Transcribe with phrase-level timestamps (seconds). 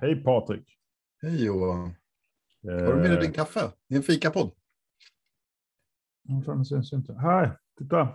[0.00, 0.78] Hej Patrik.
[1.22, 1.94] Hej Johan.
[2.62, 3.60] Har du med dig din kaffe?
[3.88, 4.50] Det är en fikapodd.
[6.28, 7.14] Oh, fan, det syns inte.
[7.14, 8.08] Här, titta.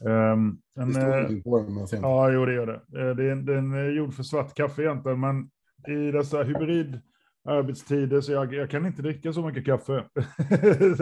[0.00, 2.00] Um, en, det uh, på den.
[2.02, 2.98] Ja, jo det gör det.
[2.98, 5.50] Uh, det är, den är gjord för svart kaffe egentligen, men
[5.88, 7.00] i dessa hybrid
[7.44, 9.92] arbetstider så jag, jag kan inte dricka så mycket kaffe.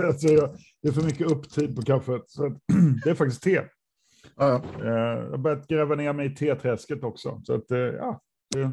[0.07, 2.23] alltså jag, det är för mycket upptid på kaffet.
[2.27, 2.49] Så
[3.05, 3.63] det är faktiskt te.
[4.37, 4.85] Ja, ja.
[4.85, 7.41] Jag har börjat gräva ner mig i teträsket också.
[7.45, 8.21] Så, att, ja,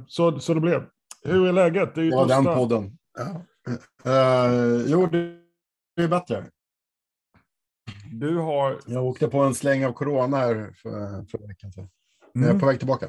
[0.08, 0.84] så, så det blev.
[1.24, 1.96] Hur är läget?
[1.96, 2.98] Det är ju ja, den podden.
[3.18, 3.46] Ja.
[4.06, 6.46] Uh, jo, det är bättre.
[8.12, 8.80] Du har...
[8.86, 11.90] Jag åkte på en släng av corona här för, för veckan sedan.
[12.36, 12.48] Mm.
[12.48, 13.08] Jag är på väg tillbaka.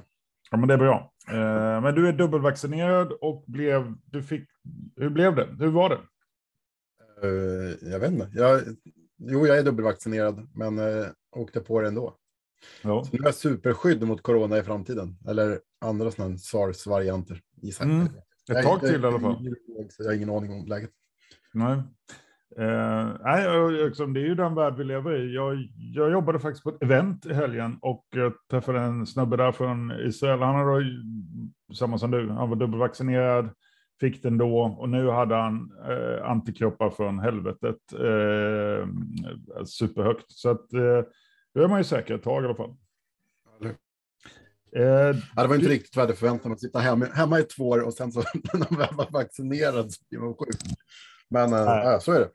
[0.51, 1.13] Ja, men det är bra.
[1.33, 3.95] Uh, men du är dubbelvaccinerad och blev...
[4.05, 4.49] Du fick...
[4.97, 5.49] Hur blev det?
[5.59, 6.01] Hur var det?
[7.27, 8.31] Uh, jag vet inte.
[8.35, 8.61] Jag,
[9.17, 12.17] jo, jag är dubbelvaccinerad, men uh, åkte på det ändå.
[12.83, 13.05] Ja.
[13.05, 15.17] Så nu jag superskydd mot corona i framtiden.
[15.29, 17.41] Eller andra sådana SARS-varianter.
[17.83, 18.07] Mm.
[18.51, 19.55] Ett tag till i alla fall.
[19.99, 20.91] jag har ingen aning om läget.
[21.53, 21.83] Nej.
[22.59, 25.35] Eh, nej, liksom, det är ju den värld vi lever i.
[25.35, 29.53] Jag, jag jobbade faktiskt på ett event i helgen och jag träffade en snubbe där
[29.53, 30.43] från Israel.
[30.43, 30.85] Han har
[31.75, 33.51] samma som du, han var dubbelvaccinerad,
[34.01, 38.89] fick den då och nu hade han eh, antikroppar från helvetet eh,
[39.65, 40.25] superhögt.
[40.29, 41.03] Så att eh,
[41.55, 42.75] då är man ju säker ett tag i alla fall.
[44.77, 45.73] Eh, ja, det var inte du...
[45.73, 48.13] riktigt vad jag hade förväntat mig att sitta hemma, hemma i två år och sen
[48.13, 48.21] så
[48.53, 50.77] när man var vaccinerad så blir man sjuk.
[51.31, 52.29] Men äh, så är det.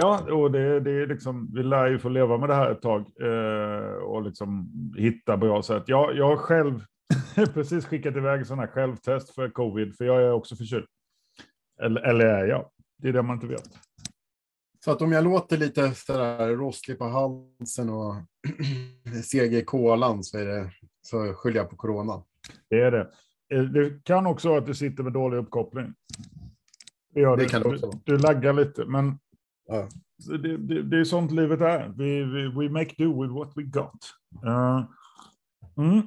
[0.00, 2.82] Ja, och det, det är liksom, vi lär ju få leva med det här ett
[2.82, 5.82] tag eh, och liksom hitta bra sätt.
[5.86, 6.84] Jag, jag har själv
[7.54, 10.86] precis skickat iväg sådana här självtest för covid, för jag är också förkyld.
[11.82, 12.70] Eller, eller är jag?
[12.98, 13.87] Det är det man inte vet.
[14.88, 18.14] Så att om jag låter lite sådär rosslig på halsen och
[19.24, 20.70] seg i kolan så, är det,
[21.02, 22.22] så skyller jag på corona.
[22.70, 23.10] Det är det.
[23.54, 25.94] Eh, det kan också vara att du sitter med dålig uppkoppling.
[27.14, 27.98] Det, det, det kan det också vara.
[28.04, 29.18] Du, du laggar lite, men
[29.66, 29.88] ja.
[30.38, 31.94] det, det, det, är sånt livet är.
[31.96, 34.14] Vi, vi, we make do with what we got.
[34.44, 34.84] Uh,
[35.76, 36.02] mm.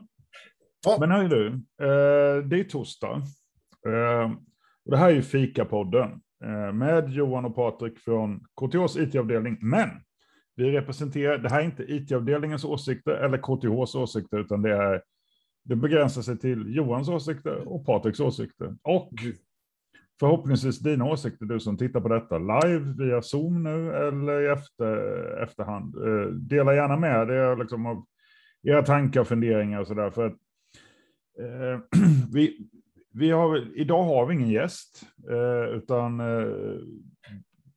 [0.85, 0.97] ja.
[0.99, 3.21] Men hör du, uh, det är torsdag.
[3.87, 4.31] Uh,
[4.85, 6.21] och det här är ju Fika-podden.
[6.43, 9.57] Eh, med Johan och Patrik från KTHs IT-avdelning.
[9.61, 9.89] Men
[10.55, 15.01] vi representerar, det här är inte IT-avdelningens åsikter eller KTHs åsikter, utan det är
[15.63, 18.75] det begränsar sig till Johans åsikter och Patriks åsikter.
[18.81, 19.11] Och
[20.19, 25.43] förhoppningsvis dina åsikter, du som tittar på detta live via Zoom nu eller i efter,
[25.43, 25.95] efterhand.
[25.95, 28.05] Eh, dela gärna med dig liksom av
[28.63, 30.09] era tankar och funderingar och så där.
[30.09, 30.33] För att,
[31.39, 31.99] eh,
[32.33, 32.69] vi,
[33.13, 36.77] vi har, idag har vi ingen gäst, eh, utan eh,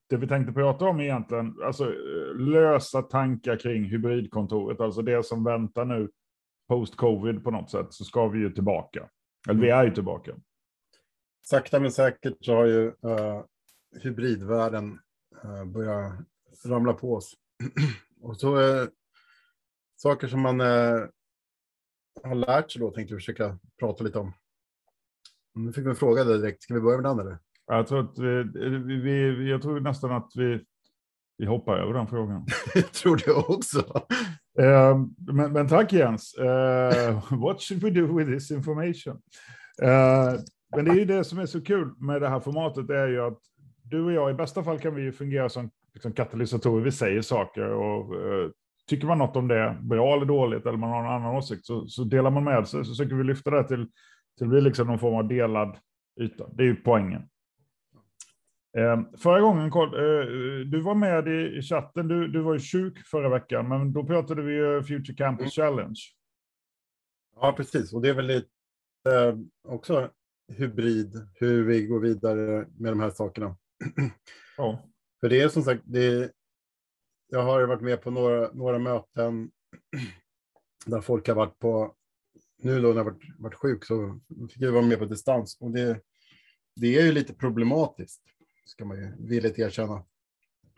[0.08, 5.44] det vi tänkte prata om egentligen, alltså eh, lösa tankar kring hybridkontoret, alltså det som
[5.44, 6.10] väntar nu
[6.68, 9.08] post-covid på något sätt, så ska vi ju tillbaka.
[9.48, 10.34] Eller vi är ju tillbaka.
[11.46, 13.44] Sakta men säkert så har ju uh,
[14.02, 14.98] hybridvärlden
[15.44, 16.12] uh, börjat
[16.64, 17.34] ramla på oss.
[18.20, 18.88] Och så uh,
[19.96, 20.60] saker som man
[22.22, 24.32] har lärt sig då tänkte vi försöka prata lite om.
[25.54, 26.62] Nu fick vi en fråga direkt.
[26.62, 27.38] Ska vi börja med den eller?
[27.66, 30.60] Jag tror, att vi, vi, jag tror nästan att vi,
[31.38, 32.46] vi hoppar över den frågan.
[32.74, 33.78] jag tror det också.
[34.60, 36.38] Uh, men, men, tack Jens.
[36.38, 39.14] Uh, what should we do with this information?
[39.82, 40.40] Uh,
[40.76, 43.20] men det är ju det som är så kul med det här formatet är ju
[43.20, 43.38] att
[43.82, 46.84] du och jag i bästa fall kan vi fungera som liksom, katalysatorer.
[46.84, 48.50] Vi säger saker och uh,
[48.88, 51.86] tycker man något om det, bra eller dåligt, eller man har en annan åsikt, så,
[51.86, 52.84] så delar man med sig.
[52.84, 53.86] Så försöker vi lyfta det till
[54.38, 55.78] så det blir liksom någon form av delad
[56.20, 56.48] yta.
[56.52, 57.22] Det är ju poängen.
[58.76, 63.28] Eh, förra gången, eh, du var med i, chatten, du, du var ju sjuk förra
[63.28, 65.68] veckan, men då pratade vi ju Future Campus mm.
[65.68, 66.00] Challenge.
[67.40, 67.92] Ja, precis.
[67.92, 68.48] Och det är väl lite
[69.08, 69.36] eh,
[69.68, 70.10] också
[70.52, 73.56] hybrid, hur vi går vidare med de här sakerna.
[74.56, 74.88] Ja.
[75.20, 76.32] För det är som sagt, det,
[77.28, 79.50] jag har varit med på några, några möten
[80.86, 81.94] där folk har varit på
[82.64, 84.20] nu då när jag varit, varit sjuk så
[84.52, 85.58] fick jag vara med på distans.
[85.60, 86.00] Och det,
[86.76, 88.22] det är ju lite problematiskt,
[88.64, 90.04] ska man ju villigt erkänna.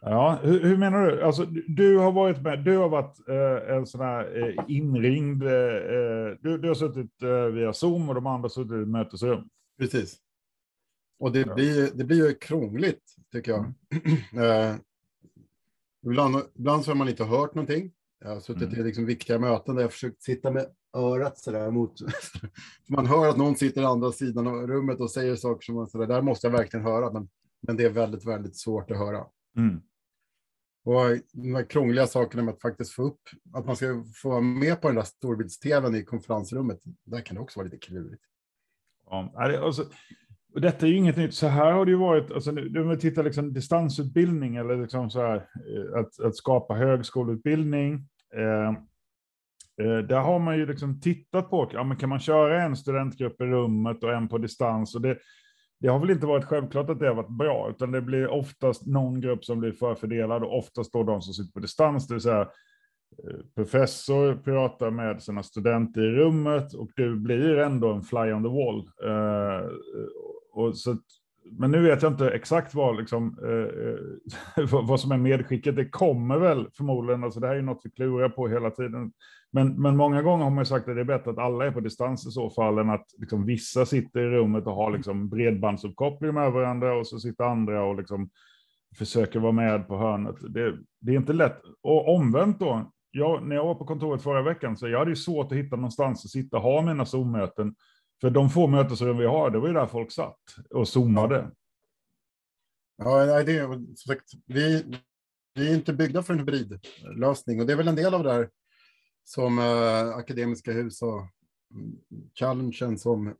[0.00, 1.22] Ja, hur, hur, menar du?
[1.22, 5.50] Alltså, du har varit med, du har varit eh, en sån här eh, inringd, eh,
[5.50, 9.48] eh du, du har suttit eh, via Zoom och de andra suttit i mötesrum.
[9.78, 10.16] Precis.
[11.18, 11.54] Och det, ja.
[11.54, 13.60] blir, det blir ju krångligt, tycker jag.
[13.60, 13.74] Mm.
[14.44, 14.76] Eh,
[16.06, 17.92] ibland, ibland så har man inte hört någonting.
[18.20, 18.80] Jag har suttit mm.
[18.80, 20.66] i liksom viktiga möten där jag försökt sitta med
[20.96, 22.00] örat sådär mot...
[22.88, 25.86] man hör att någon sitter i andra sidan av rummet och säger saker som man
[25.86, 27.28] sådär, där måste jag verkligen höra, men,
[27.60, 29.26] men det är väldigt, väldigt svårt att höra.
[29.56, 29.80] Mm.
[30.84, 33.20] Och de här krångliga sakerna med att faktiskt få upp,
[33.52, 37.40] att man ska få vara med på den där storbilds-tvn i konferensrummet, där kan det
[37.42, 38.22] också vara lite klurigt.
[39.06, 39.84] Ja, alltså,
[40.56, 41.34] och detta är ju inget nytt.
[41.34, 45.10] Så här har det ju varit, alltså, nu, om vi tittar liksom distansutbildning eller liksom
[45.10, 47.94] så här, eh, att, att skapa högskoleutbildning.
[48.34, 48.68] Eh,
[49.86, 53.40] eh, där har man ju liksom tittat på, ja, men kan man köra en studentgrupp
[53.40, 54.94] i rummet och en på distans?
[54.94, 55.18] Och det,
[55.80, 58.86] det har väl inte varit självklart att det har varit bra, utan det blir oftast
[58.86, 62.22] någon grupp som blir förfördelad och oftast då de som sitter på distans, det vill
[62.22, 68.32] säga eh, professor pratar med sina studenter i rummet och du blir ändå en fly
[68.32, 68.90] on the wall.
[69.04, 69.70] Eh,
[70.56, 70.96] och så,
[71.50, 75.76] men nu vet jag inte exakt vad, liksom, eh, eh vad som är medskicket.
[75.76, 79.12] Det kommer väl förmodligen, alltså det här är något vi klurar på hela tiden.
[79.52, 81.80] Men, men många gånger har man sagt att det är bättre att alla är på
[81.80, 86.34] distans i så fall än att liksom, vissa sitter i rummet och har liksom, bredbandsuppkoppling
[86.34, 88.30] med varandra och så sitter andra och liksom,
[88.98, 90.36] försöker vara med på hörnet.
[90.48, 91.60] Det, det är inte lätt.
[91.82, 95.16] Och omvänt då, jag, när jag var på kontoret förra veckan så jag hade ju
[95.16, 97.74] svårt att hitta någonstans att sitta och ha mina Zoom-möten
[98.20, 100.40] för de få mötesrum vi har, det var ju där folk satt
[100.70, 101.50] och zoomade.
[102.96, 104.84] Ja, det är, som sagt, vi,
[105.54, 108.32] vi är inte byggda för en hybridlösning och det är väl en del av det
[108.32, 108.50] där
[109.24, 111.28] som äh, Akademiska Hus och
[112.34, 113.34] challengen som,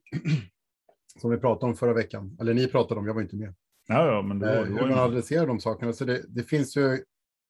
[1.20, 2.36] som vi pratade om förra veckan.
[2.40, 3.54] Eller ni pratade om, jag var inte med.
[3.88, 5.92] Ja, ja, men det var, var Hur man adresserar de sakerna.
[5.92, 6.92] Så det, det finns ju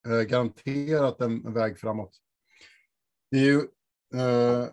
[0.07, 2.17] äh, garanterat en, en, väg framåt.
[3.31, 3.57] Det är ju
[4.21, 4.67] äh,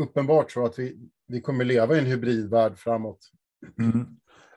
[0.00, 3.18] uppenbart så att vi, vi kommer leva i en hybridvärld framåt.
[3.80, 4.06] Mm.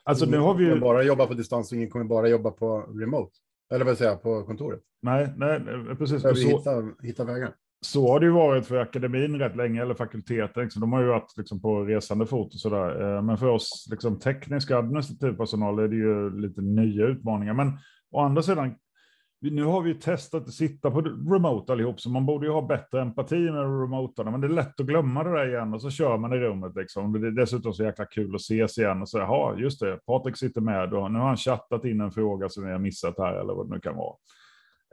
[0.03, 0.79] Alltså nu har vi ju...
[0.79, 3.31] bara jobba på distans och ingen kommer bara jobba på remote.
[3.73, 4.79] Eller vad säger jag, på kontoret.
[5.01, 5.61] Nej, nej,
[5.97, 6.21] precis.
[6.21, 6.33] Så...
[6.33, 7.53] Hitta, hitta vägar.
[7.85, 10.63] Så har det ju varit för akademin rätt länge, eller fakulteten.
[10.63, 10.79] Liksom.
[10.79, 13.15] De har ju varit liksom, på resande fot och sådär.
[13.15, 17.53] Eh, men för oss liksom, teknisk administrativ personal är det ju lite nya utmaningar.
[17.53, 17.71] Men
[18.11, 18.75] å andra sidan
[19.41, 23.01] nu har vi testat att sitta på remote allihop, så man borde ju ha bättre
[23.01, 26.17] empati med remotarna, men det är lätt att glömma det där igen och så kör
[26.17, 27.21] man i rummet liksom.
[27.21, 30.37] Det är dessutom så jäkla kul att ses igen och så jaha, just det, Patrik
[30.37, 33.33] sitter med och nu har han chattat in en fråga som vi har missat här
[33.33, 34.15] eller vad det nu kan vara.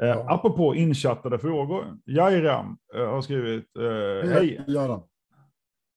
[0.02, 0.24] Eh, ja.
[0.28, 4.64] apropå inchattade frågor, Jairam eh, har skrivit, eh, hej.
[4.66, 5.02] Göran.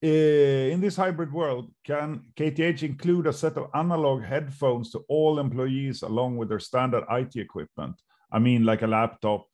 [0.04, 5.40] Uh, in this hybrid world, can KTH include a set of analog headphones to all
[5.40, 7.96] employees along with their standard IT equipment?
[8.32, 9.48] I mean, like a laptop,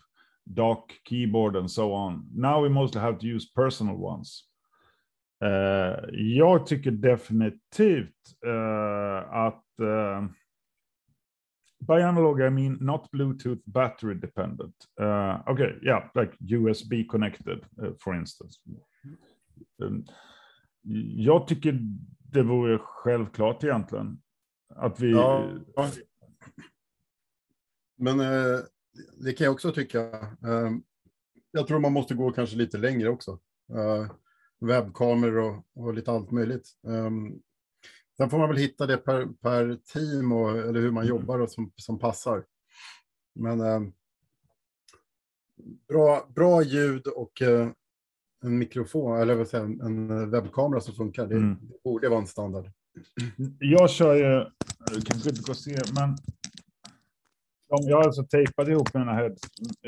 [0.53, 2.25] dock, keyboard, and so on.
[2.35, 4.43] Now we mostly have to use personal ones.
[5.45, 8.15] Uh, jag tycker definitivt
[8.45, 10.25] uh, att uh,
[11.79, 14.75] by analog, I mean not Bluetooth battery dependent.
[15.01, 18.59] Uh, okay, yeah, like USB connected, uh, for instance.
[19.81, 20.05] Um,
[21.15, 21.79] jag tycker
[22.31, 24.21] det vore självklart egentligen
[24.75, 25.11] att vi...
[25.11, 25.49] Ja.
[27.97, 28.59] Men eh,
[29.17, 29.99] det kan jag också tycka.
[30.43, 30.71] Eh,
[31.51, 33.39] jag tror man måste gå kanske lite längre också.
[33.73, 34.11] Eh,
[34.59, 36.71] webbkameror och, och, lite allt möjligt.
[36.87, 37.11] Eh,
[38.17, 41.17] sen får man väl hitta det per, per team och, eller hur man mm.
[41.17, 42.45] jobbar och som, som passar.
[43.35, 43.81] Men eh,
[45.87, 47.69] bra, bra ljud och eh,
[48.43, 51.27] en mikrofon, eller vad säger en webbkamera som funkar.
[51.27, 51.57] Det, mm.
[51.61, 52.71] det borde vara en standard.
[53.59, 54.45] Jag kör ju,
[55.01, 56.17] kanske inte går att se, men
[57.69, 59.41] jag har alltså tejpat ihop mina heads,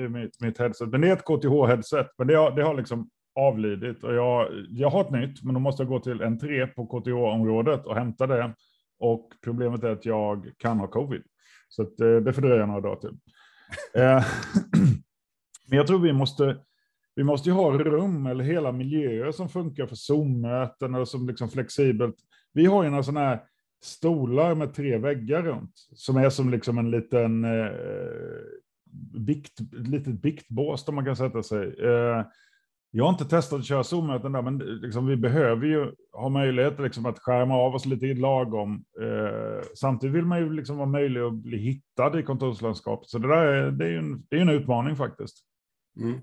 [0.09, 4.03] mitt, mitt headset, men det är ett KTH-headset, men det har, det har liksom avlidit
[4.03, 6.85] och jag, jag har ett nytt, men då måste jag gå till en 3 på
[6.85, 8.53] KTH-området och hämta det.
[8.99, 11.23] Och problemet är att jag kan ha covid,
[11.69, 13.17] så att, eh, det fördröjer några dagar till.
[13.95, 14.23] Eh,
[15.67, 16.57] men jag tror vi måste,
[17.15, 21.49] vi måste ju ha rum eller hela miljöer som funkar för Zoom-möten eller som liksom
[21.49, 22.15] flexibelt.
[22.53, 23.41] Vi har ju några sådana här
[23.83, 27.71] stolar med tre väggar runt, som är som liksom en liten eh,
[29.13, 31.67] bikt, litet biktbås där man kan sätta sig.
[31.79, 32.25] Eh,
[32.91, 36.29] jag har inte testat att köra Zoom-möten där, men eh, liksom, vi behöver ju ha
[36.29, 38.83] möjlighet liksom, att skärma av oss lite lagom.
[39.01, 43.27] Eh, samtidigt vill man ju liksom vara möjlig att bli hittad i kontorslandskapet, så det
[43.27, 45.37] där är, det är, en, det är en utmaning faktiskt.
[45.99, 46.19] Mm.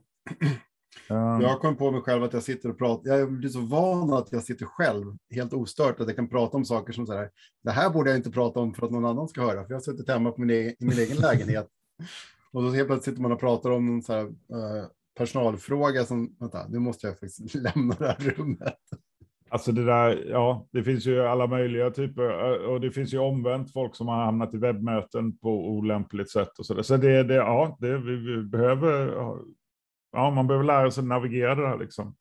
[1.11, 3.11] Um, jag kom på mig själv att jag sitter och pratar.
[3.11, 6.65] Jag blir så van att jag sitter själv helt ostört att jag kan prata om
[6.65, 7.31] saker som så här.
[7.65, 9.77] Det här borde jag inte prata om för att någon annan ska höra, för jag
[9.77, 11.69] har suttit hemma på min egen, i min egen lägenhet.
[12.53, 14.87] Och så helt plötsligt sitter man och pratar om en så här, uh,
[15.19, 18.79] personalfråga som, vänta, nu måste jag faktiskt lämna det här rummet.
[19.49, 23.19] Alltså det där, ja, det finns ju alla möjliga typer eh, och det finns ju
[23.19, 26.83] omvänt folk som har hamnat i webbmöten på olämpligt sätt och så där.
[26.83, 29.09] Så det, det ja, det, vi, vi behöver
[30.13, 32.15] ja, man behöver lära sig navigera det här liksom.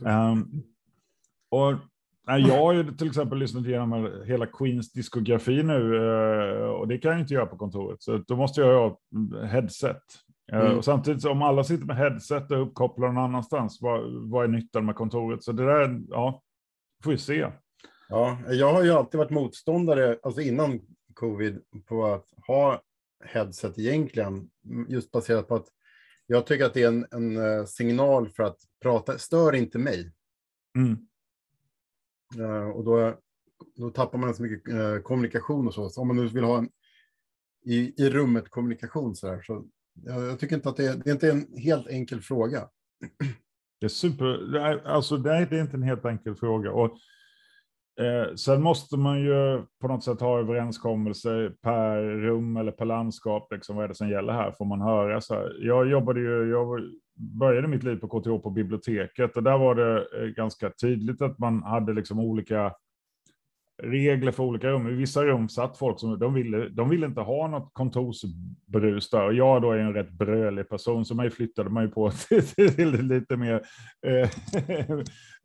[0.00, 0.62] Um,
[1.50, 1.74] och
[2.26, 6.98] nej, jag har ju till exempel lyssnat igenom hela Queens diskografi nu uh, och det
[6.98, 8.98] kan jag inte göra på kontoret, så då måste jag ha
[9.46, 10.02] headset.
[10.52, 10.78] Uh, mm.
[10.78, 14.86] Och samtidigt, om alla sitter med headset och uppkopplade någon annanstans, vad, vad är nyttan
[14.86, 15.42] med kontoret?
[15.42, 16.42] Så det där, ja,
[17.04, 17.46] får vi se.
[18.08, 20.80] Ja, jag har ju alltid varit motståndare, alltså innan
[21.14, 22.82] covid, på att ha
[23.24, 24.50] headset egentligen.
[24.88, 25.66] Just baserat på att
[26.30, 30.12] jag tycker att det är en, en eh, signal för att prata, stör inte mig.
[30.76, 30.96] Mm.
[32.38, 33.18] Uh, och då,
[33.76, 35.90] då tappar man så mycket uh, kommunikation och så.
[35.90, 36.00] så.
[36.00, 36.68] om man nu vill ha en
[37.64, 39.64] i, i rummet kommunikation så där, så
[40.04, 42.68] jag, jag tycker inte att det är, det är inte en helt enkel fråga.
[43.80, 44.56] Det är super,
[44.86, 46.72] alltså det är inte en helt enkel fråga.
[46.72, 46.98] Och
[48.00, 53.52] Eh, sen måste man ju på något sätt ha överenskommelser per rum eller per landskap.
[53.52, 54.54] Liksom, vad är det som gäller här?
[54.58, 55.56] Får man höra så här?
[55.60, 56.80] Jag jobbade ju, jag
[57.38, 61.38] började mitt liv på KTH på biblioteket och där var det eh, ganska tydligt att
[61.38, 62.74] man hade liksom olika
[63.82, 64.88] regler för olika rum.
[64.88, 69.26] I vissa rum satt folk som de ville, de ville inte ha något kontorsbrus där.
[69.26, 72.74] Och jag då är en rätt brölig person, så mig flyttade man ju på till,
[72.74, 73.62] till lite mer,
[74.06, 74.30] eh,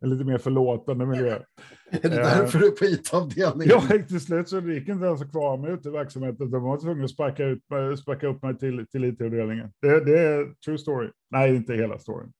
[0.00, 1.38] lite mer förlåtande miljö.
[1.90, 3.80] Är det därför du är på IT-avdelningen?
[3.88, 6.50] Ja, till slut så det gick inte ens att kvar mig ute i verksamheten.
[6.50, 7.62] De var tvungna att sparka, ut,
[7.98, 9.70] sparka upp mig till, till IT-avdelningen.
[9.82, 11.10] Det, det är true story.
[11.30, 12.32] Nej, inte hela storyn.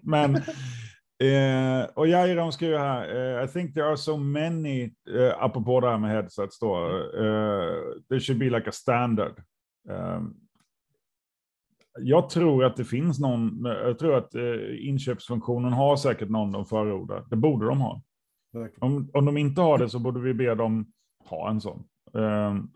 [0.00, 0.42] Men
[1.22, 5.90] Uh, och Jairam skriver här, uh, I think there are so many, uh, apropå det
[5.90, 7.74] här med headsets då, uh,
[8.08, 9.42] there should be like a standard.
[9.88, 10.36] Um,
[11.98, 16.66] jag tror att det finns någon, jag tror att uh, inköpsfunktionen har säkert någon de
[16.66, 17.24] förordar.
[17.30, 18.02] Det borde de ha.
[18.80, 20.92] Om, om de inte har det så borde vi be dem
[21.24, 21.84] ha en sån.
[22.12, 22.70] Um,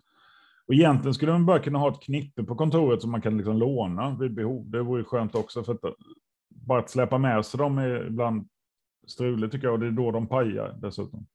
[0.67, 3.57] och egentligen skulle man bara kunna ha ett knippe på kontoret som man kan liksom
[3.57, 4.71] låna vid behov.
[4.71, 5.81] Det vore skönt också för att
[6.67, 8.49] bara att släppa med sig dem är ibland
[9.07, 11.27] struligt tycker jag och det är då de pajar dessutom.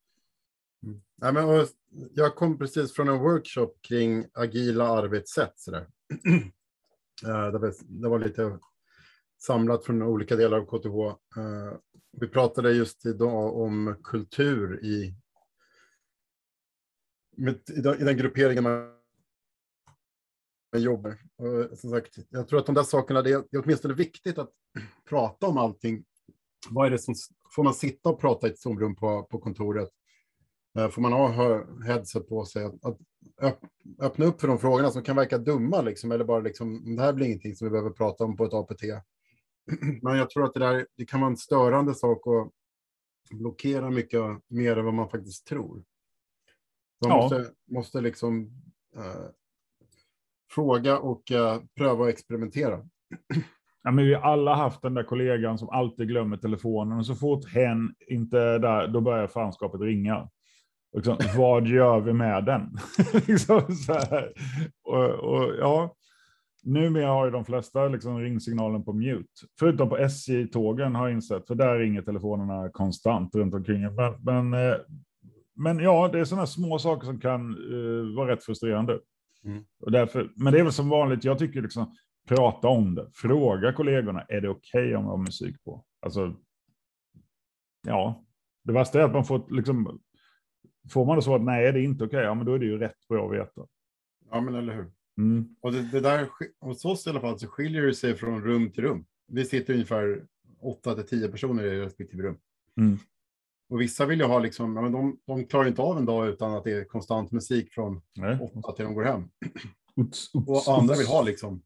[0.84, 1.02] Mm.
[1.22, 1.68] Ja, men,
[2.14, 5.54] jag kom precis från en workshop kring agila arbetssätt.
[5.56, 5.88] Så där.
[7.26, 8.60] Eh, det, var, det var lite
[9.40, 11.18] samlat från olika delar av KTH.
[11.40, 11.78] Eh,
[12.12, 15.16] vi pratade just idag om kultur i,
[17.78, 18.64] i den grupperingen
[20.74, 21.18] man jobbar.
[21.38, 24.38] Och som sagt, jag tror att de där sakerna, det är, det är åtminstone viktigt
[24.38, 24.50] att
[25.10, 26.04] prata om allting.
[26.70, 27.16] Vad är det som,
[27.56, 29.90] får man sitta och prata i ett Zoom-rum på, på kontoret?
[30.78, 32.66] Eh, får man ha headset på sig?
[32.66, 33.60] Att, att
[34.00, 37.14] öppna upp för de frågorna som kan verka dumma, liksom, eller bara liksom, det här
[37.14, 38.82] blir ingenting som vi behöver prata om på ett APT.
[40.02, 42.52] Men jag tror att det där det kan vara en störande sak och
[43.32, 45.84] blockera mycket mer än vad man faktiskt tror.
[47.02, 47.22] Man ja.
[47.22, 48.44] måste, måste liksom
[48.98, 49.28] uh,
[50.52, 52.80] fråga och uh, pröva och experimentera.
[53.84, 57.16] Ja, men vi har alla haft den där kollegan som alltid glömmer telefonen och så
[57.16, 60.30] fort hen inte är där, då börjar fanskapet ringa.
[60.96, 62.78] Liksom, vad gör vi med den?
[63.28, 63.62] liksom
[64.84, 65.96] och, och, ja,
[66.64, 69.30] numera har ju de flesta liksom ringsignalen på mute.
[69.60, 73.96] Förutom på SJ-tågen har jag insett, för där ringer telefonerna konstant runt omkring.
[73.96, 74.78] Men, men, eh,
[75.56, 79.00] men ja, det är sådana små saker som kan uh, vara rätt frustrerande.
[79.46, 79.64] Mm.
[79.80, 81.96] Och därför, men det är väl som vanligt, jag tycker liksom,
[82.28, 83.10] prata om det.
[83.14, 85.86] Fråga kollegorna, är det okej okay om jag har musik på?
[86.00, 86.36] Alltså,
[87.88, 88.26] ja,
[88.64, 90.02] det värsta är att man får liksom,
[90.92, 92.60] får man det så att nej, det är inte okej, okay, ja, men då är
[92.60, 93.68] det ju rätt bra att veta.
[94.32, 94.92] Ja, men eller hur.
[95.18, 95.56] Mm.
[95.62, 96.30] Och det, det där,
[96.60, 99.06] hos oss i alla fall så skiljer det sig från rum till rum.
[99.28, 100.26] Vi sitter ungefär
[100.62, 102.38] 8 till 10 personer i respektive rum.
[102.78, 102.98] Mm.
[103.70, 106.54] Och vissa vill ju ha liksom, men de, de klarar inte av en dag utan
[106.54, 108.52] att det är konstant musik från Nej.
[108.54, 109.30] 8 till de går hem.
[109.96, 111.62] Uts, uts, och andra vill ha liksom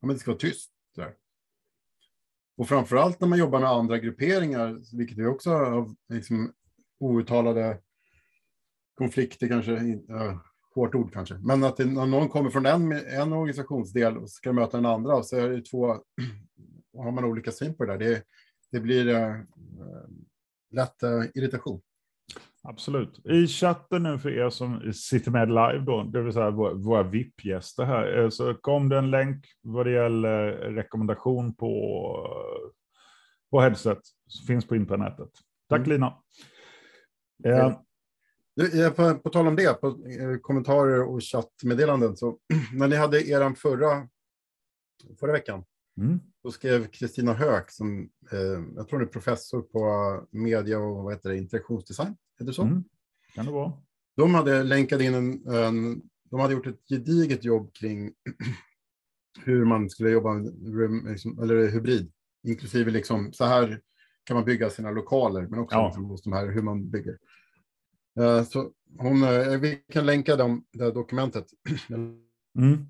[0.00, 0.72] ja, men det ska vara tyst.
[0.96, 1.14] Där.
[2.56, 6.52] Och framför allt när man jobbar med andra grupperingar, vilket vi också har liksom,
[7.00, 7.78] outtalade
[8.94, 9.76] konflikter kanske,
[10.10, 10.36] äh,
[10.74, 14.52] hårt ord kanske, men att det, när någon kommer från en, en organisationsdel och ska
[14.52, 15.86] möta den andra så är det två,
[16.96, 17.98] har man olika syn på det där.
[17.98, 18.22] Det,
[18.70, 19.34] det blir äh,
[20.70, 21.80] lätt äh, irritation.
[22.62, 23.26] Absolut.
[23.26, 27.84] I chatten nu för er som sitter med live då, det vill säga våra VIP-gäster
[27.84, 31.72] här, eh, så kom det en länk vad det gäller rekommendation på,
[33.50, 35.30] på headset som finns på internetet.
[35.68, 35.90] Tack mm.
[35.90, 36.22] Lina.
[37.42, 37.82] Ja.
[38.72, 42.38] Ja, på, på tal om det, på eh, kommentarer och chattmeddelanden, så
[42.72, 44.08] när ni hade er förra,
[45.20, 45.64] förra veckan,
[45.98, 46.20] mm.
[46.42, 48.38] då skrev Kristina Höök, som eh,
[48.76, 52.62] jag tror hon är professor på media och vad heter det, interaktionsdesign, är det så?
[52.62, 52.84] Mm.
[53.34, 53.72] Kan det vara.
[54.16, 58.12] De hade länkat in en, en, de hade gjort ett gediget jobb kring
[59.44, 60.34] hur man skulle jobba
[61.10, 62.12] liksom, eller hybrid,
[62.46, 63.80] inklusive liksom så här
[64.24, 65.86] kan man bygga sina lokaler, men också ja.
[65.86, 67.18] liksom, de här hur man bygger.
[68.20, 71.46] Uh, så hon, uh, vi kan länka dem, det här dokumentet.
[72.58, 72.86] Mm.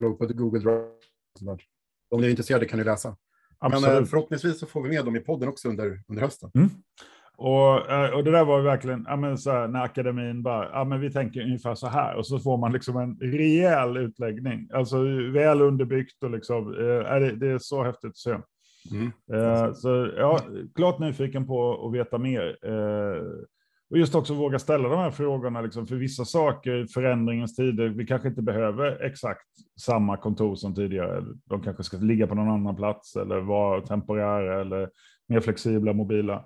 [0.00, 1.58] på Google Drive.
[2.10, 3.16] Om ni är intresserade kan ni läsa.
[3.58, 3.94] Absolut.
[3.94, 6.50] Men förhoppningsvis så får vi med dem i podden också under, under hösten.
[6.54, 6.68] Mm.
[7.36, 10.84] Och, eh, och det där var verkligen, ja, men så här, när akademin bara, ja
[10.84, 15.02] men vi tänker ungefär så här, och så får man liksom en rejäl utläggning, alltså
[15.32, 18.36] väl underbyggt och liksom, eh, det, det är så häftigt att se.
[18.90, 19.12] Mm.
[19.32, 20.40] Eh, så ja,
[20.74, 22.58] klart nyfiken på att veta mer.
[22.62, 23.22] Eh,
[23.90, 28.06] och just också våga ställa de här frågorna, liksom, för vissa saker, förändringens tider, vi
[28.06, 29.46] kanske inte behöver exakt
[29.80, 31.24] samma kontor som tidigare.
[31.44, 34.90] De kanske ska ligga på någon annan plats eller vara temporära eller
[35.28, 36.44] mer flexibla, mobila.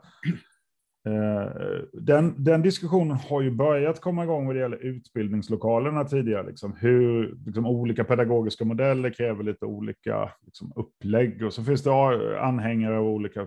[1.08, 1.52] Eh,
[1.92, 6.46] den, den, diskussionen har ju börjat komma igång vad det gäller utbildningslokalerna tidigare.
[6.46, 11.42] Liksom hur liksom, olika pedagogiska modeller kräver lite olika liksom, upplägg.
[11.42, 11.92] Och så finns det
[12.40, 13.46] anhängare av olika,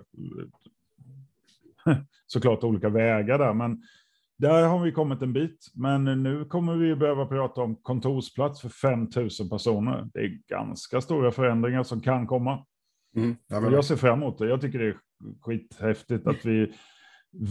[2.27, 3.53] såklart olika vägar där.
[3.53, 3.81] Men
[4.37, 5.71] där har vi kommit en bit.
[5.73, 10.09] Men nu kommer vi behöva prata om kontorsplats för 5 000 personer.
[10.13, 12.65] Det är ganska stora förändringar som kan komma.
[13.15, 14.47] Mm, jag, jag ser fram emot det.
[14.47, 14.97] Jag tycker det är
[15.41, 16.73] skithäftigt att vi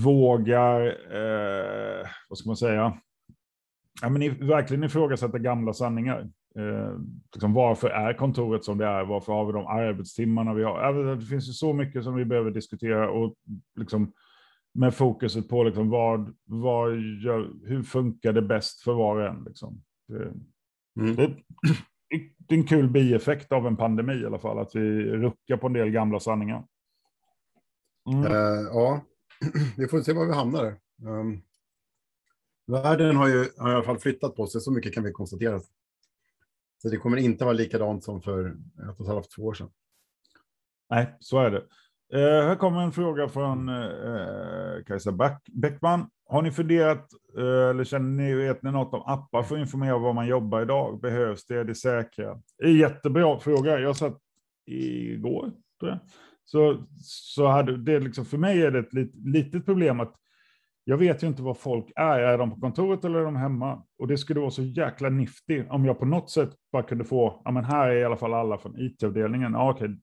[0.04, 2.98] vågar, eh, vad ska man säga,
[4.02, 6.28] ja, men verkligen ifrågasätta gamla sanningar.
[6.58, 6.98] Eh,
[7.32, 9.04] liksom varför är kontoret som det är?
[9.04, 11.16] Varför har vi de arbetstimmarna vi har?
[11.16, 13.34] Det finns ju så mycket som vi behöver diskutera och
[13.76, 14.12] liksom
[14.74, 19.44] med fokuset på liksom vad, vad gör, hur funkar det bäst för var och en?
[19.44, 19.84] Liksom.
[20.08, 20.32] Det,
[21.00, 21.16] mm.
[21.16, 21.26] det,
[22.48, 25.66] det, är en kul bieffekt av en pandemi i alla fall, att vi ruckar på
[25.66, 26.66] en del gamla sanningar.
[28.12, 28.32] Mm.
[28.32, 29.04] Uh, ja,
[29.76, 30.76] vi får se var vi hamnar.
[31.02, 31.42] Um,
[32.66, 35.60] världen har ju har i alla fall flyttat på sig, så mycket kan vi konstatera.
[36.82, 39.70] Så det kommer inte vara likadant som för ett och ett halvt, två år sedan.
[40.90, 41.64] Nej, så är det.
[42.14, 45.12] Eh, här kommer en fråga från eh, eh Kajsa
[45.52, 46.06] Bäckman.
[46.26, 49.98] Har ni funderat eh, eller känner ni, vet ni något om appar för att informera
[49.98, 51.00] var man jobbar idag?
[51.00, 51.56] Behövs det?
[51.56, 52.40] Är det säkra?
[52.64, 53.78] Jättebra fråga.
[53.78, 54.18] Jag satt
[54.66, 55.98] igår, tror jag,
[56.44, 60.14] så, så hade det liksom, för mig är det ett lit, litet problem att
[60.84, 62.18] jag vet ju inte var folk är.
[62.18, 63.82] Är de på kontoret eller är de hemma?
[63.98, 67.42] Och det skulle vara så jäkla nifty om jag på något sätt bara kunde få,
[67.44, 69.52] ja men här är i alla fall alla från IT-avdelningen.
[69.52, 69.98] Ja, okej,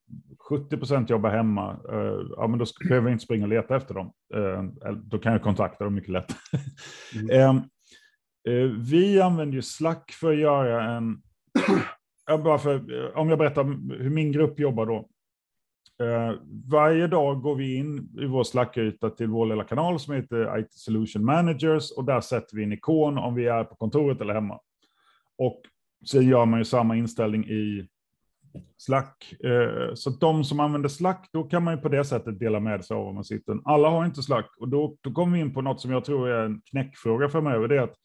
[0.50, 1.74] 70 procent jobbar hemma.
[1.92, 4.12] Uh, ja, men då behöver jag inte springa och leta efter dem.
[4.36, 6.36] Uh, då kan jag kontakta dem mycket lätt.
[7.16, 7.50] Mm.
[7.50, 7.64] um,
[8.54, 11.22] uh, vi använder ju Slack för att göra en,
[12.44, 12.82] bara för,
[13.18, 13.64] om jag berättar
[14.04, 15.10] hur min grupp jobbar då.
[16.02, 16.34] Eh,
[16.72, 20.74] varje dag går vi in i vår Slack-yta till vår lilla kanal som heter IT
[20.74, 24.60] Solution Managers och där sätter vi en ikon om vi är på kontoret eller hemma.
[25.38, 25.62] Och
[26.06, 27.88] så gör man ju samma inställning i
[28.78, 29.34] Slack.
[29.44, 32.86] Eh, så de som använder Slack, då kan man ju på det sättet dela med
[32.86, 33.60] sig av var man sitter.
[33.66, 36.30] Alla har inte Slack och då, då kommer vi in på något som jag tror
[36.30, 37.68] är en knäckfråga framöver.
[37.68, 37.96] Det är att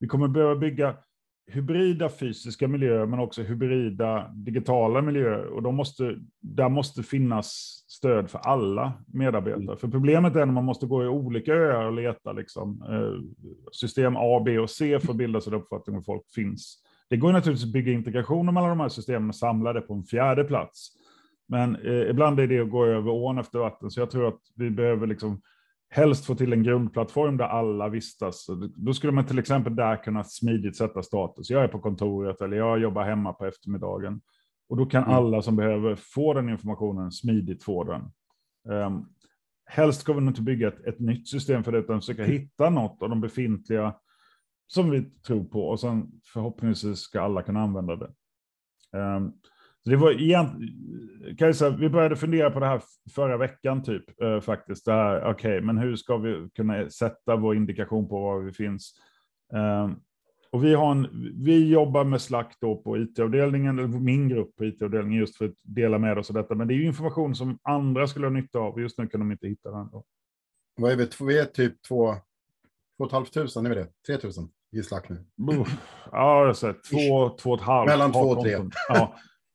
[0.00, 0.96] vi kommer behöva bygga
[1.46, 5.46] hybrida fysiska miljöer, men också hybrida digitala miljöer.
[5.46, 7.48] Och de måste, där måste finnas
[7.88, 9.62] stöd för alla medarbetare.
[9.62, 9.76] Mm.
[9.76, 14.16] För problemet är när man måste gå i olika öar och leta liksom, eh, system
[14.16, 16.82] A, B och C för att bilda sig en uppfattning om folk finns.
[17.10, 20.04] Det går naturligtvis att bygga integrationer mellan de här systemen och samla det på en
[20.04, 20.88] fjärde plats.
[21.48, 24.40] Men eh, ibland är det att gå över ån efter vatten, så jag tror att
[24.56, 25.40] vi behöver liksom
[25.94, 28.46] helst få till en grundplattform där alla vistas.
[28.76, 31.50] Då skulle man till exempel där kunna smidigt sätta status.
[31.50, 34.20] Jag är på kontoret eller jag jobbar hemma på eftermiddagen.
[34.68, 35.14] Och då kan mm.
[35.14, 38.02] alla som behöver få den informationen smidigt få den.
[38.68, 39.06] Um,
[39.66, 43.02] helst ska vi inte bygga ett, ett nytt system för det, utan försöka hitta något
[43.02, 43.94] av de befintliga
[44.66, 48.10] som vi tror på och sen förhoppningsvis ska alla kunna använda det.
[48.98, 49.32] Um,
[49.84, 52.82] så det var egentligen, Kajsa, vi började fundera på det här
[53.14, 54.88] förra veckan typ eh, faktiskt.
[54.88, 58.94] Okej, okay, men hur ska vi kunna sätta vår indikation på var vi finns?
[59.54, 59.90] Eh,
[60.50, 64.64] och vi, har en, vi jobbar med Slack då på IT-avdelningen, eller min grupp på
[64.64, 66.54] IT-avdelningen just för att dela med oss av detta.
[66.54, 68.80] Men det är ju information som andra skulle ha nytta av.
[68.80, 69.90] Just nu kan de inte hitta den.
[69.90, 70.04] Då.
[70.76, 71.08] Vad är vi?
[71.20, 72.14] Vi är typ två,
[72.96, 73.88] två och ett halvt tusen, är vi det?
[74.06, 75.24] Tre tusen i Slack nu?
[76.12, 77.88] Ja, jag säger två, två och ett halvt.
[77.88, 78.58] Mellan två och tre.
[78.88, 79.14] Ja.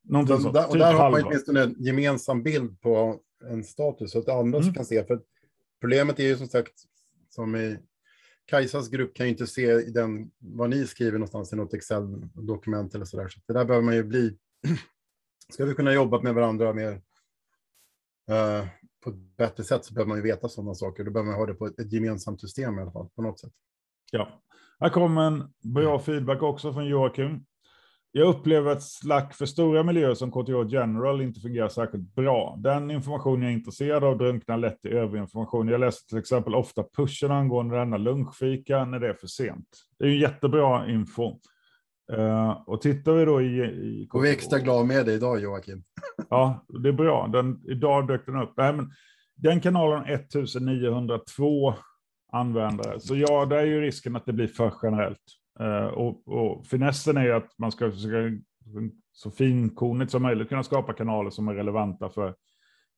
[0.09, 4.11] Någonting så, där, och typ där har man åtminstone en gemensam bild på en status
[4.11, 4.73] så att andra mm.
[4.73, 5.03] kan se.
[5.03, 5.21] För
[5.81, 6.73] problemet är ju som sagt,
[7.29, 7.77] som i
[8.45, 13.05] Kajsas grupp kan ju inte se den, vad ni skriver någonstans i något Excel-dokument eller
[13.05, 13.27] så där.
[13.27, 14.37] Så det där behöver man ju bli.
[15.53, 18.67] Ska vi kunna jobba med varandra mer uh,
[19.03, 21.03] på ett bättre sätt så behöver man ju veta sådana saker.
[21.03, 23.39] Då behöver man ha det på ett, ett gemensamt system i alla fall, på något
[23.39, 23.53] sätt.
[24.11, 24.41] Ja,
[24.79, 27.45] här kommer en bra feedback också från Joakim.
[28.11, 32.55] Jag upplever att Slack för stora miljöer som KTH General inte fungerar särskilt bra.
[32.59, 35.67] Den information jag är intresserad av drunknar lätt i övrig information.
[35.67, 39.67] Jag läser till exempel ofta pushen angående denna lunchfika när det är för sent.
[39.99, 41.39] Det är ju jättebra info.
[42.13, 43.45] Uh, och tittar vi då i...
[43.45, 45.83] i och vi är extra glada med dig idag Joakim.
[46.29, 47.27] ja, det är bra.
[47.27, 48.53] Den, idag dök den upp.
[48.57, 48.91] Nej, men
[49.35, 51.73] den kanalen har 1902
[52.31, 52.99] användare.
[52.99, 55.23] Så ja, det är ju risken att det blir för generellt.
[55.59, 58.41] Eh, och, och finessen är ju att man ska försöka
[59.11, 62.35] så finkornigt som möjligt kunna skapa kanaler som är relevanta för,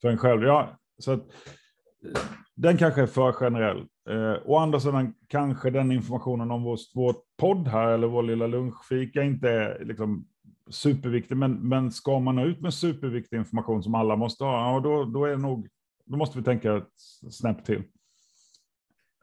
[0.02, 0.44] för en själv.
[0.44, 2.22] Ja, så att, eh,
[2.56, 3.88] den kanske är för generell.
[4.10, 8.48] Eh, å andra sidan kanske den informationen om vår, vår podd här eller vår lilla
[8.48, 10.28] lunchfika inte är liksom
[10.70, 14.80] superviktig, men, men ska man nå ut med superviktig information som alla måste ha, ja,
[14.80, 15.68] då, då, är nog,
[16.06, 17.84] då måste vi tänka ett snäpp till.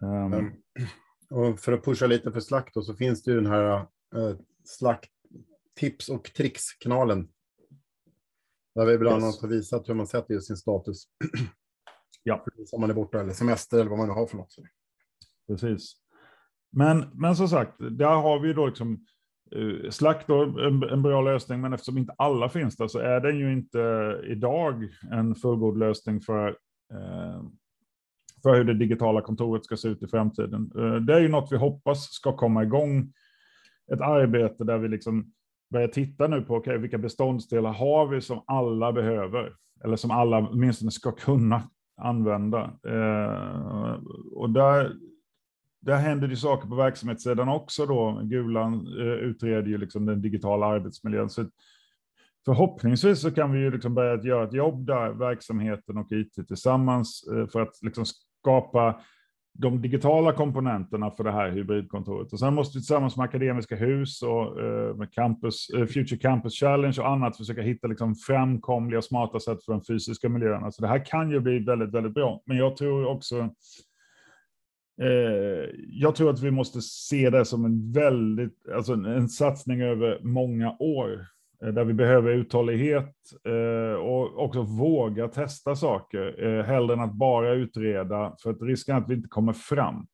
[0.00, 0.52] Um.
[1.30, 3.80] Och för att pusha lite för Slack då, så finns det ju den här
[4.16, 5.10] uh, Slack
[5.76, 7.28] tips och tricks-kanalen.
[8.74, 11.04] Där vi bland annat har visat hur man sätter just sin status.
[12.22, 12.44] Ja.
[12.72, 14.54] Om man är borta eller semester eller vad man nu har för något.
[15.46, 15.94] Precis.
[16.70, 19.06] Men, men som sagt, där har vi då liksom
[19.56, 23.20] uh, Slack då, en, en, bra lösning, men eftersom inte alla finns där så är
[23.20, 23.80] den ju inte
[24.24, 26.48] idag en fullgod lösning för,
[26.94, 27.42] uh,
[28.48, 30.70] för hur det digitala kontoret ska se ut i framtiden.
[30.78, 33.12] Eh, det är ju något vi hoppas ska komma igång.
[33.92, 35.32] Ett arbete där vi liksom
[35.70, 39.52] börjar titta nu på okay, vilka beståndsdelar har vi som alla behöver,
[39.84, 41.62] eller som alla åtminstone ska kunna
[42.00, 42.62] använda.
[42.64, 44.00] Eh,
[44.32, 44.92] och där,
[45.80, 48.20] där händer det saker på verksamhetssidan också då.
[48.24, 51.30] Gulan eh, utreder ju liksom den digitala arbetsmiljön.
[51.30, 51.44] Så
[52.44, 57.28] förhoppningsvis så kan vi ju liksom börja göra ett jobb där verksamheten och IT tillsammans
[57.32, 58.04] eh, för att liksom
[58.40, 59.00] skapa
[59.58, 62.32] de digitala komponenterna för det här hybridkontoret.
[62.32, 66.54] Och sen måste vi tillsammans med Akademiska Hus och eh, med Campus, eh, Future Campus
[66.54, 70.64] Challenge och annat försöka hitta liksom framkomliga, smarta sätt för den fysiska miljön.
[70.64, 72.42] Alltså det här kan ju bli väldigt, väldigt bra.
[72.46, 73.38] Men jag tror också
[75.02, 80.20] eh, jag tror att vi måste se det som en väldigt, alltså en satsning över
[80.22, 81.26] många år.
[81.64, 87.14] Eh, där vi behöver uthållighet eh, och också våga testa saker, eh, hellre än att
[87.14, 90.06] bara utreda, för att risken är att vi inte kommer fram.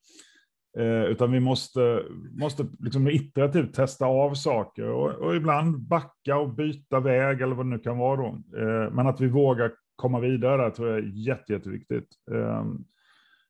[1.08, 2.02] Utan vi måste,
[2.40, 7.66] måste liksom iterativt testa av saker och, och, ibland backa och byta väg eller vad
[7.66, 8.16] det nu kan vara.
[8.16, 8.42] Då.
[8.92, 12.08] Men att vi vågar komma vidare där tror jag är jätte, jätteviktigt.
[12.32, 12.84] Ehm,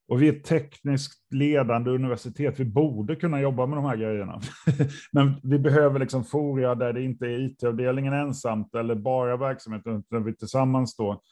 [0.08, 2.60] och vi är ett tekniskt ledande universitet.
[2.60, 4.40] Vi borde kunna jobba med de här grejerna.
[5.12, 10.24] Men vi behöver liksom fora där det inte är IT-avdelningen ensamt eller bara verksamheten, utan
[10.24, 11.22] vi tillsammans då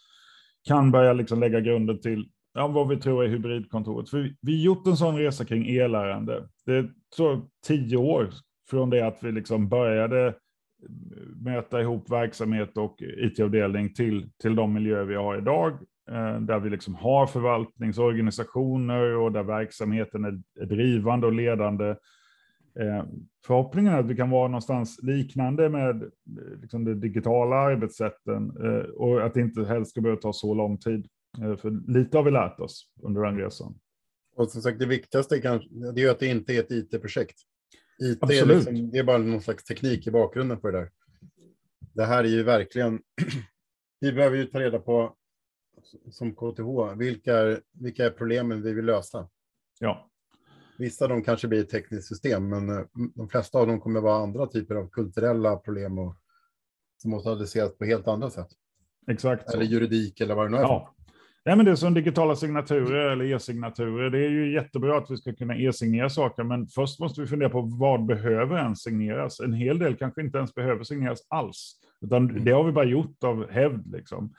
[0.69, 4.11] kan börja liksom lägga grunden till ja, vad vi tror är hybridkontoret.
[4.11, 6.49] För vi, vi har gjort en sån resa kring e-lärande.
[6.67, 8.31] Det tog tio år
[8.71, 10.35] från det att vi liksom började
[11.37, 15.79] möta ihop verksamhet och IT-avdelning till, till de miljöer vi har idag
[16.41, 21.89] där vi liksom har förvaltningsorganisationer och där verksamheten är drivande och ledande.
[22.81, 23.05] Eh,
[23.47, 28.51] förhoppningen är att vi kan vara någonstans liknande med eh, liksom de digitala arbetssätten
[28.97, 31.07] och att det inte helst ska behöva ta så lång tid.
[31.59, 33.75] För lite har vi lärt oss under den resan.
[34.37, 37.37] Och som sagt, det viktigaste kanske, det är att det inte är ett IT-projekt.
[38.03, 40.91] IT är, liksom, det är bara någon slags teknik i bakgrunden på det där.
[41.95, 43.01] Det här är ju verkligen,
[44.01, 45.17] vi behöver ju ta reda på
[46.11, 49.29] som KTH, vilka är, vilka är problemen vi vill lösa?
[49.81, 50.09] Ja.
[50.79, 54.01] Vissa av dem kanske blir ett tekniskt system, men eh, de flesta av dem kommer
[54.01, 56.17] vara andra typer av kulturella problem och,
[57.03, 58.49] som måste adresseras på helt andra sätt.
[59.11, 59.55] Exakt.
[59.55, 60.63] Eller juridik eller vad det nu är.
[60.63, 60.95] Ja.
[61.45, 64.11] Ja, men det är som digitala signaturer eller e-signaturer.
[64.11, 67.51] Det är ju jättebra att vi ska kunna e-signera saker, men först måste vi fundera
[67.51, 69.41] på vad behöver ens signeras?
[69.41, 72.45] En hel del kanske inte ens behöver signeras alls, utan mm.
[72.45, 73.93] det har vi bara gjort av hävd.
[73.93, 74.35] Liksom.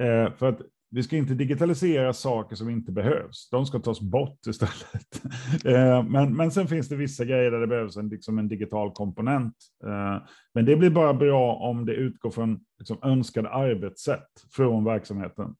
[0.00, 3.48] Eh, för att vi ska inte digitalisera saker som inte behövs.
[3.50, 5.22] De ska tas bort istället.
[5.64, 8.92] Eh, men, men sen finns det vissa grejer där det behövs en, liksom en digital
[8.92, 9.54] komponent.
[9.84, 10.22] Eh,
[10.54, 15.54] men det blir bara bra om det utgår från liksom, önskade arbetssätt från verksamheten.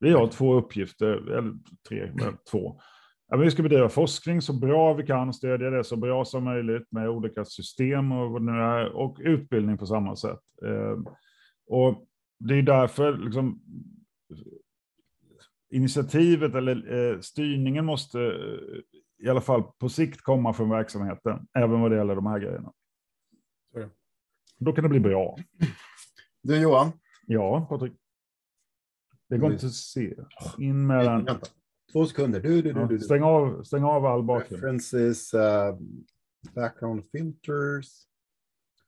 [0.00, 1.06] Vi har två uppgifter,
[1.38, 1.52] eller
[1.88, 2.12] tre,
[2.50, 2.80] två.
[3.28, 6.86] Ja, vi ska bedriva forskning så bra vi kan, stödja det så bra som möjligt
[6.90, 8.40] med olika system och,
[8.94, 10.40] och utbildning på samma sätt.
[10.66, 10.98] Eh,
[11.66, 12.06] och
[12.48, 13.62] det är därför liksom,
[15.70, 21.80] initiativet eller eh, styrningen måste eh, i alla fall på sikt komma från verksamheten, även
[21.80, 22.72] vad det gäller de här grejerna.
[24.58, 25.36] Då kan det bli bra.
[26.42, 26.92] Du Johan.
[27.26, 27.92] Ja, Patrik.
[29.28, 30.14] Det går inte att se.
[30.58, 31.24] In mellan...
[31.24, 31.46] Vänta.
[31.92, 32.40] Två sekunder.
[32.40, 33.00] Du, du, du, du.
[33.00, 34.62] Stäng, av, stäng av all bakgrund.
[34.62, 35.40] References, uh,
[36.54, 37.86] background filters.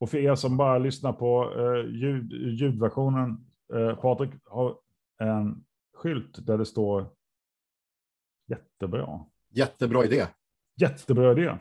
[0.04, 4.78] Och för er som bara lyssnar på uh, ljud, ljudversionen, uh, Patrik har
[5.18, 5.64] en
[5.94, 7.06] skylt där det står
[8.46, 9.24] jättebra.
[9.50, 10.26] Jättebra idé.
[10.80, 11.58] Jättebra idé.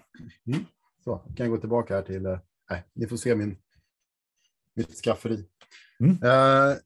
[0.47, 0.65] Mm.
[1.03, 3.57] Så, kan jag gå tillbaka här till, uh, nej, ni får se min,
[4.73, 5.45] mitt skafferi.
[5.99, 6.11] Mm.
[6.11, 6.77] Uh,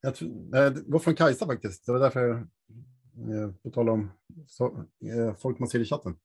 [0.00, 1.86] jag tror, det var från Kajsa faktiskt.
[1.86, 4.10] Det var därför jag, eh, på tal om
[4.46, 4.84] så,
[5.38, 6.16] folk man ser i chatten.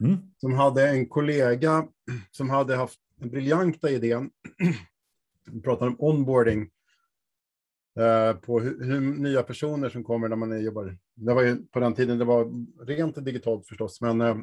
[0.00, 0.18] Mm.
[0.36, 1.88] Som hade en kollega
[2.30, 4.30] som hade haft den briljanta idén.
[5.50, 6.70] Vi pratar om onboarding.
[8.40, 10.98] på hur, hur, nya personer som kommer när man jobbar.
[11.14, 12.50] Det var ju på den tiden det var
[12.86, 14.36] rent digitalt förstås, men äh,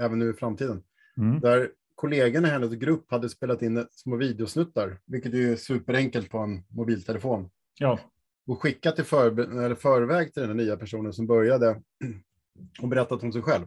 [0.00, 0.82] även nu i framtiden.
[1.16, 1.40] Mm.
[1.40, 6.62] Där kollegorna i hennes grupp hade spelat in små videosnuttar, vilket är superenkelt på en
[6.68, 7.50] mobiltelefon.
[7.78, 7.98] Ja.
[8.46, 11.82] Och skickat eller förväg till den nya personen som började
[12.82, 13.64] och berättat om sig själv.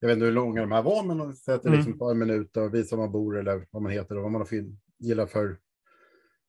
[0.00, 1.76] Jag vet inte hur långa de här var, men man sätter mm.
[1.76, 4.32] liksom ett par minuter och visar var man bor eller vad man heter och vad
[4.32, 4.46] man
[4.98, 5.58] gillar för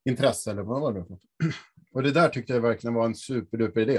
[0.05, 1.19] intresse eller vad det var.
[1.91, 3.97] Och det där tyckte jag verkligen var en superduper idé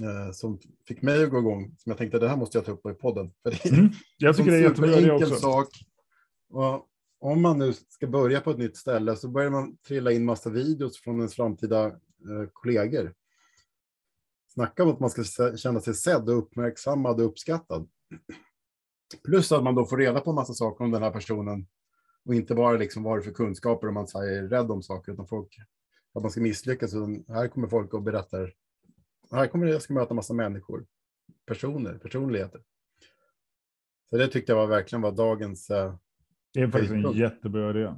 [0.00, 1.74] eh, som fick mig att gå igång.
[1.78, 3.32] Som jag tänkte, det här måste jag ta upp i podden.
[3.42, 5.34] För det mm, jag tycker det är jättebra det också.
[5.34, 5.68] Sak.
[6.50, 6.88] Och
[7.20, 10.50] om man nu ska börja på ett nytt ställe så börjar man trilla in massa
[10.50, 13.14] videos från ens framtida eh, kollegor.
[14.52, 17.88] Snacka om att man ska känna sig sedd och uppmärksammad och uppskattad.
[19.24, 21.66] Plus att man då får reda på en massa saker om den här personen
[22.24, 25.26] och inte bara liksom vad det för kunskaper om man är rädd om saker, utan
[25.26, 25.56] folk,
[26.14, 26.94] att man ska misslyckas.
[27.28, 28.54] Här kommer folk och berättar
[29.30, 30.86] här kommer jag ska möta massa människor,
[31.46, 32.60] personer, personligheter.
[34.10, 35.70] Så det tyckte jag var verkligen var dagens.
[35.70, 35.94] Uh,
[36.52, 37.94] det är faktiskt en jättebra idé.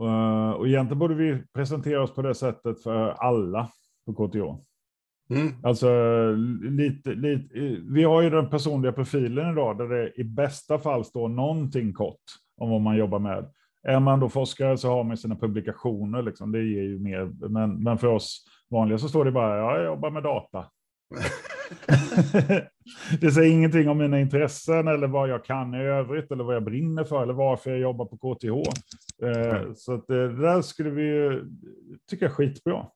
[0.00, 3.72] Uh, och egentligen borde vi presentera oss på det sättet för alla
[4.06, 4.67] på KTH.
[5.30, 5.52] Mm.
[5.62, 5.88] Alltså,
[6.62, 7.48] lite, lite,
[7.90, 12.22] vi har ju den personliga profilen idag där det i bästa fall står någonting kort
[12.56, 13.50] om vad man jobbar med.
[13.82, 16.52] Är man då forskare så har man sina publikationer, liksom.
[16.52, 17.48] det ger ju mer.
[17.48, 20.66] Men, men för oss vanliga så står det bara, ja, jag jobbar med data.
[23.20, 26.64] det säger ingenting om mina intressen eller vad jag kan i övrigt eller vad jag
[26.64, 28.70] brinner för eller varför jag jobbar på KTH.
[29.26, 31.40] Eh, så att det där skulle vi
[32.10, 32.86] tycka är skitbra.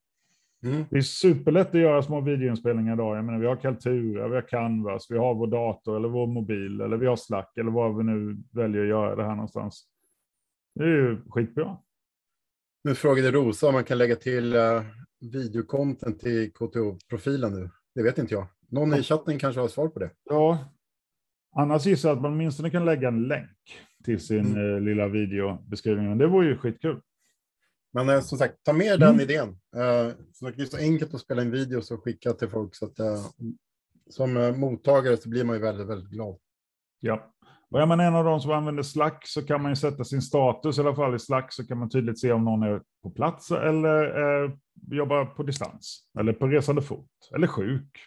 [0.62, 0.84] Mm.
[0.90, 3.16] Det är superlätt att göra små videoinspelningar idag.
[3.16, 6.80] Jag menar, vi har Kaltura, vi har Canvas, vi har vår dator eller vår mobil
[6.80, 9.84] eller vi har Slack eller vad vi nu väljer att göra det här någonstans.
[10.74, 11.76] Det är ju skitbra.
[12.84, 14.82] Nu frågade Rosa om man kan lägga till uh,
[15.20, 17.70] videokonten till KTH-profilen nu.
[17.94, 18.46] Det vet inte jag.
[18.68, 20.10] Någon i chatten kanske har svar på det.
[20.24, 20.58] Ja,
[21.56, 23.58] annars gissar jag att man åtminstone kan lägga en länk
[24.04, 24.58] till sin mm.
[24.58, 26.18] uh, lilla videobeskrivning.
[26.18, 27.00] Det vore ju skitkul.
[27.92, 29.20] Men uh, som sagt, ta med den mm.
[29.20, 29.48] idén.
[29.48, 32.74] Uh, så det är så enkelt att spela in videos och skicka till folk.
[32.74, 32.96] Så att,
[34.10, 36.38] som mottagare så blir man ju väldigt, väldigt glad.
[37.00, 37.32] Ja.
[37.72, 40.22] Och är man en av de som använder Slack så kan man ju sätta sin
[40.22, 43.10] status, i alla fall i Slack, så kan man tydligt se om någon är på
[43.10, 44.50] plats eller eh,
[44.90, 47.98] jobbar på distans, eller på resande fot, eller sjuk.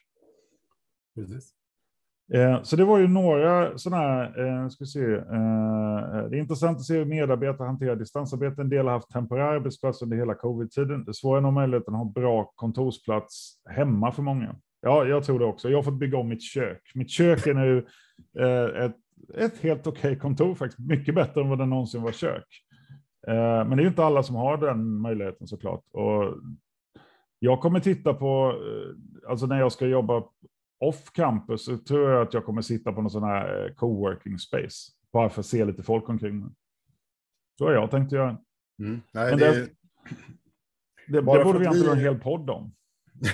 [1.16, 1.55] Precis.
[2.34, 6.78] Eh, så det var ju några sådana här, eh, ska se, eh, det är intressant
[6.78, 8.62] att se hur medarbetare hanterar distansarbete.
[8.62, 11.06] En del har haft temporär arbetsplats under hela covid-tiden.
[11.06, 14.56] Det svåra är nog möjligheten att ha bra kontorsplats hemma för många.
[14.82, 15.70] Ja, jag tror det också.
[15.70, 16.82] Jag har fått bygga om mitt kök.
[16.96, 17.86] Mitt kök är nu
[18.40, 18.96] eh, ett
[19.34, 20.80] ett helt okej okay kontor faktiskt.
[20.80, 22.46] Mycket bättre än vad det någonsin var kök.
[23.28, 25.84] Eh, men det är inte alla som har den möjligheten såklart.
[25.92, 26.34] Och
[27.40, 30.24] jag kommer titta på, eh, alltså när jag ska jobba
[30.88, 34.40] off campus så tror jag att jag kommer sitta på någon sån här eh, coworking
[34.40, 34.92] space.
[35.14, 36.50] Bara för att se lite folk omkring mig.
[37.58, 38.38] Så har jag tänkt göra.
[38.80, 39.02] Mm.
[39.12, 39.70] Nej, Men det, det,
[41.08, 41.90] det, det borde vi inte vi...
[41.90, 42.74] en hel podd om.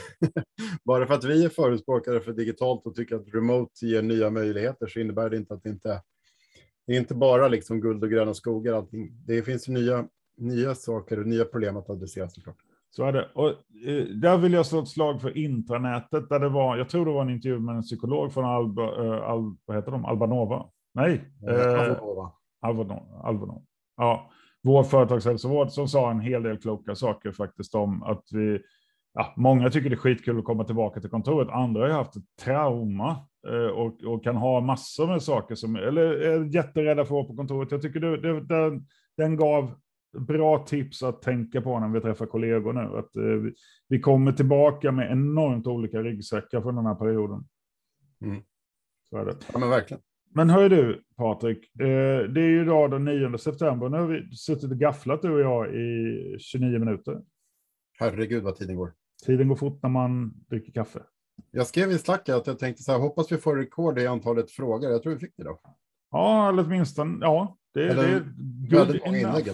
[0.85, 4.87] Bara för att vi är förespråkare för digitalt och tycker att remote ger nya möjligheter
[4.87, 6.01] så innebär det inte att det inte
[6.87, 8.73] det är inte bara liksom guld och gröna skogar.
[8.73, 9.11] Allting.
[9.25, 12.57] Det finns nya, nya saker och nya problem att adressera såklart.
[12.95, 13.29] Så är det.
[13.35, 13.49] Och,
[13.87, 16.29] eh, där vill jag slå ett slag för intranätet.
[16.29, 19.29] Där det var, jag tror det var en intervju med en psykolog från Alba, eh,
[19.29, 20.05] Al, vad heter de?
[20.05, 20.65] Albanova.
[20.93, 21.21] Nej.
[21.47, 22.31] Eh, Albanova.
[22.61, 23.21] Albanova.
[23.23, 23.61] Albanova.
[23.97, 24.31] Ja,
[24.63, 28.61] vår företagshälsovård som sa en hel del kloka saker faktiskt om att vi
[29.13, 31.49] ja, många tycker det är skitkul att komma tillbaka till kontoret.
[31.49, 33.09] Andra har haft ett trauma
[33.47, 37.23] eh, och, och, kan ha massor med saker som, eller är jätterädda för att vara
[37.23, 37.71] på kontoret.
[37.71, 39.71] Jag tycker det, det, den, den gav
[40.13, 42.97] bra tips att tänka på när vi träffar kollegor nu.
[42.97, 43.53] Att eh,
[43.87, 47.43] vi, kommer tillbaka med enormt olika ryggsäckar från den här perioden.
[48.21, 48.41] Mm.
[49.09, 49.35] Så är det.
[49.53, 50.01] Ja, men verkligen.
[50.33, 53.89] Men hör du, Patrik, eh, det är ju idag den 9 september.
[53.89, 57.21] Nu har vi suttit och gafflat du och jag i 29 minuter.
[57.99, 58.93] Herregud vad tiden går.
[59.25, 60.99] Tiden går fort när man dricker kaffe.
[61.51, 64.51] Jag skrev i Slack att jag tänkte så här, hoppas vi får rekord i antalet
[64.51, 64.91] frågor.
[64.91, 65.61] Jag tror vi fick det då.
[66.11, 67.57] Ja, eller åtminstone, ja.
[67.73, 69.49] Det, eller, det är väldigt många inlägg.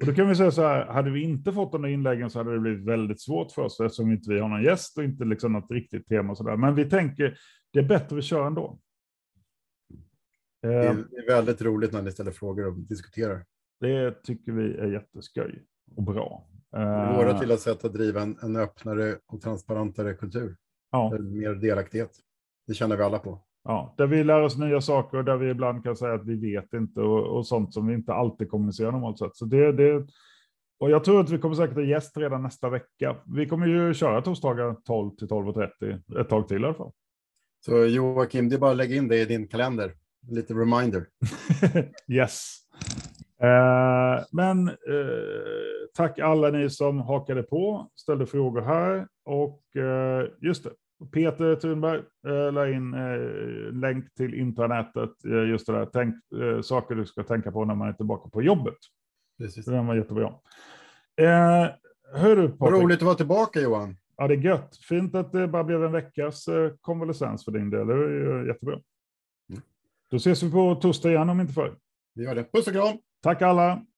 [0.00, 2.38] Och då kan vi säga så här, hade vi inte fått de där inläggen så
[2.38, 5.24] hade det blivit väldigt svårt för oss eftersom inte vi har någon gäst och inte
[5.24, 6.56] liksom något riktigt tema och så där.
[6.56, 7.38] Men vi tänker,
[7.72, 8.78] det är bättre vi kör ändå.
[10.62, 13.44] Det är, det är väldigt roligt när ni ställer frågor och diskuterar.
[13.80, 15.64] Det tycker vi är jätteskoj
[15.96, 16.48] och bra.
[17.16, 20.56] Våra till ett sätt att driva en, en öppnare och transparentare kultur.
[20.90, 21.18] Ja.
[21.20, 22.10] Mer delaktighet.
[22.66, 23.47] Det känner vi alla på.
[23.68, 26.52] Ja, där vi lär oss nya saker och där vi ibland kan säga att vi
[26.52, 29.36] vet inte och, och sånt som vi inte alltid kommunicerar normalt sett.
[29.36, 30.06] Så det, det,
[30.80, 33.16] och jag tror att vi kommer säkert ha gäst redan nästa vecka.
[33.26, 36.92] Vi kommer ju köra torsdagar 12 till 12.30 ett tag till i alla fall.
[37.64, 39.92] Så Joakim, det är bara att lägga in det i din kalender.
[40.28, 41.06] Lite reminder.
[42.08, 42.56] yes.
[43.42, 44.74] Eh, men eh,
[45.94, 50.70] tack alla ni som hakade på, ställde frågor här och eh, just det.
[51.12, 56.60] Peter Thunberg eh, la in eh, länk till intranätet, eh, just det där, tänk, eh,
[56.60, 58.78] saker du ska tänka på när man är tillbaka på jobbet.
[59.38, 59.66] Precis.
[59.66, 60.34] Den var jättebra.
[61.20, 61.66] Eh,
[62.14, 63.96] hör du, Vad roligt att vara tillbaka Johan.
[64.16, 64.76] Ja, det är gött.
[64.76, 67.86] Fint att det bara blev en veckas eh, konvalescens för din del.
[67.86, 68.74] Det är ju jättebra.
[69.50, 69.62] Mm.
[70.10, 71.76] Då ses vi på torsdag igen om inte förr.
[72.14, 72.52] Vi gör det.
[72.52, 72.98] Puss och kram.
[73.22, 73.86] Tack alla.